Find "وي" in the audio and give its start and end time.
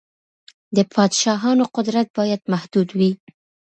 2.99-3.11